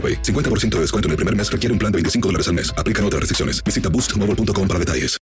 AroPay. 0.00 0.22
50% 0.22 0.76
de 0.76 0.80
descuento 0.80 1.08
en 1.08 1.10
el 1.10 1.16
primer 1.16 1.36
mes 1.36 1.52
requiere 1.52 1.74
un 1.74 1.78
plan 1.78 1.92
de 1.92 1.96
25 1.96 2.28
dólares 2.28 2.48
al 2.48 2.54
mes. 2.54 2.72
Aplican 2.78 3.04
otras 3.04 3.20
restricciones. 3.20 3.62
Visita 3.62 3.90
boostmobile.com 3.90 4.66
para 4.66 4.80
detalles. 4.80 5.20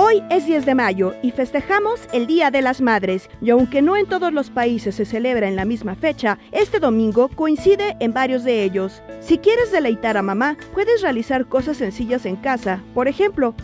Hoy 0.00 0.22
es 0.30 0.46
10 0.46 0.64
de 0.64 0.74
mayo 0.74 1.14
y 1.22 1.32
festejamos 1.32 2.00
el 2.12 2.26
Día 2.26 2.50
de 2.50 2.62
las 2.62 2.80
Madres. 2.80 3.28
Y 3.42 3.50
aunque 3.50 3.82
no 3.82 3.96
en 3.96 4.06
todos 4.06 4.32
los 4.32 4.48
países 4.48 4.94
se 4.94 5.04
celebra 5.04 5.48
en 5.48 5.56
la 5.56 5.64
misma 5.64 5.96
fecha, 5.96 6.38
este 6.52 6.78
domingo 6.78 7.28
coincide 7.28 7.96
en 8.00 8.14
varios 8.14 8.44
de 8.44 8.62
ellos. 8.62 9.02
Si 9.20 9.38
quieres 9.38 9.72
deleitar 9.72 10.16
a 10.16 10.22
mamá, 10.22 10.56
puedes 10.72 11.02
realizar 11.02 11.46
cosas 11.46 11.76
sencillas 11.76 12.26
en 12.26 12.36
casa. 12.36 12.82
Por 12.94 13.08
ejemplo, 13.08 13.54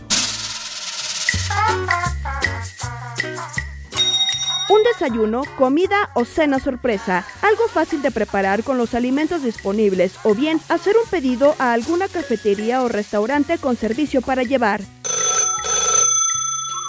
Un 4.68 4.82
desayuno, 4.82 5.42
comida 5.58 6.08
o 6.14 6.24
cena 6.24 6.58
sorpresa, 6.58 7.26
algo 7.42 7.68
fácil 7.68 8.00
de 8.00 8.10
preparar 8.10 8.64
con 8.64 8.78
los 8.78 8.94
alimentos 8.94 9.42
disponibles 9.42 10.14
o 10.22 10.34
bien 10.34 10.58
hacer 10.70 10.96
un 10.96 11.08
pedido 11.10 11.54
a 11.58 11.74
alguna 11.74 12.08
cafetería 12.08 12.82
o 12.82 12.88
restaurante 12.88 13.58
con 13.58 13.76
servicio 13.76 14.22
para 14.22 14.42
llevar. 14.42 14.80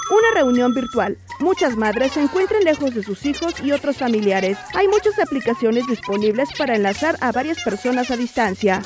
Una 0.09 0.31
reunión 0.35 0.73
virtual. 0.73 1.17
Muchas 1.41 1.75
madres 1.75 2.13
se 2.13 2.21
encuentran 2.21 2.63
lejos 2.63 2.95
de 2.95 3.03
sus 3.03 3.25
hijos 3.25 3.55
y 3.61 3.73
otros 3.73 3.97
familiares. 3.97 4.57
Hay 4.73 4.87
muchas 4.87 5.19
aplicaciones 5.19 5.85
disponibles 5.87 6.49
para 6.57 6.75
enlazar 6.75 7.17
a 7.19 7.33
varias 7.33 7.61
personas 7.61 8.09
a 8.09 8.15
distancia. 8.15 8.81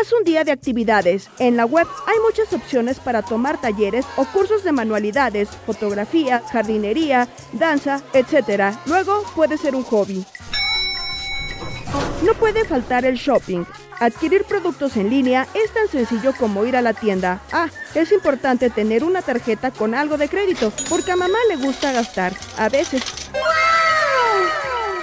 Haz 0.00 0.12
un 0.12 0.22
día 0.22 0.44
de 0.44 0.52
actividades. 0.52 1.28
En 1.40 1.56
la 1.56 1.64
web 1.64 1.86
hay 2.06 2.18
muchas 2.20 2.52
opciones 2.52 3.00
para 3.00 3.22
tomar 3.22 3.60
talleres 3.60 4.06
o 4.16 4.24
cursos 4.26 4.62
de 4.62 4.70
manualidades, 4.70 5.48
fotografía, 5.66 6.40
jardinería, 6.52 7.26
danza, 7.52 8.00
etc. 8.12 8.76
Luego 8.86 9.24
puede 9.34 9.58
ser 9.58 9.74
un 9.74 9.82
hobby. 9.82 10.24
No 12.22 12.34
puede 12.34 12.64
faltar 12.64 13.04
el 13.06 13.16
shopping. 13.16 13.64
Adquirir 13.98 14.44
productos 14.44 14.96
en 14.96 15.10
línea 15.10 15.48
es 15.54 15.72
tan 15.72 15.88
sencillo 15.88 16.32
como 16.38 16.64
ir 16.64 16.76
a 16.76 16.82
la 16.82 16.92
tienda. 16.92 17.40
Ah, 17.50 17.68
es 17.96 18.12
importante 18.12 18.70
tener 18.70 19.02
una 19.02 19.22
tarjeta 19.22 19.72
con 19.72 19.96
algo 19.96 20.16
de 20.16 20.28
crédito, 20.28 20.72
porque 20.88 21.10
a 21.10 21.16
mamá 21.16 21.38
le 21.48 21.56
gusta 21.56 21.92
gastar. 21.92 22.32
A 22.56 22.68
veces. 22.68 23.02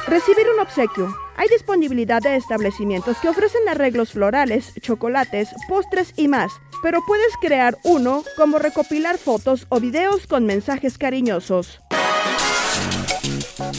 Recibir 0.07 0.47
un 0.53 0.61
obsequio. 0.61 1.24
Hay 1.37 1.47
disponibilidad 1.49 2.21
de 2.21 2.37
establecimientos 2.37 3.17
que 3.17 3.29
ofrecen 3.29 3.67
arreglos 3.67 4.11
florales, 4.11 4.73
chocolates, 4.81 5.49
postres 5.67 6.13
y 6.15 6.27
más, 6.27 6.53
pero 6.81 7.03
puedes 7.05 7.33
crear 7.41 7.77
uno 7.83 8.23
como 8.37 8.57
recopilar 8.57 9.17
fotos 9.17 9.65
o 9.69 9.79
videos 9.79 10.27
con 10.27 10.45
mensajes 10.45 10.97
cariñosos. 10.97 11.81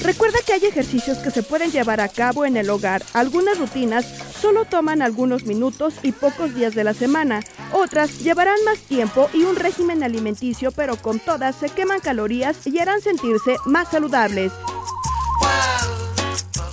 Recuerda 0.03 0.39
que 0.47 0.53
hay 0.53 0.65
ejercicios 0.67 1.19
que 1.19 1.31
se 1.31 1.43
pueden 1.43 1.71
llevar 1.71 2.01
a 2.01 2.09
cabo 2.09 2.45
en 2.45 2.57
el 2.57 2.71
hogar. 2.71 3.03
Algunas 3.13 3.59
rutinas 3.59 4.05
solo 4.41 4.65
toman 4.65 5.03
algunos 5.03 5.45
minutos 5.45 5.95
y 6.03 6.13
pocos 6.13 6.55
días 6.55 6.75
de 6.75 6.85
la 6.85 6.95
semana. 6.95 7.41
Otras 7.73 8.21
llevarán 8.21 8.63
más 8.65 8.79
tiempo 8.79 9.29
y 9.33 9.45
un 9.45 9.57
régimen 9.57 10.03
alimenticio, 10.03 10.73
pero 10.73 10.97
con 10.97 11.19
todas 11.19 11.57
se 11.57 11.69
queman 11.69 12.01
calorías 12.01 12.67
y 12.67 12.79
harán 12.79 13.01
sentirse 13.01 13.57
más 13.65 13.89
saludables. 13.89 14.53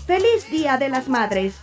¡Feliz 0.05 0.49
Día 0.51 0.77
de 0.77 0.89
las 0.89 1.07
Madres! 1.07 1.62